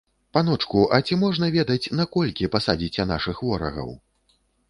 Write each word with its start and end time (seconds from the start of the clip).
Паночку, 0.35 0.79
а 0.95 0.97
ці 1.05 1.17
можна 1.23 1.49
ведаць, 1.57 1.91
на 2.01 2.05
колькі 2.17 2.49
пасадзіце 2.57 3.07
нашых 3.13 3.45
ворагаў? 3.51 3.95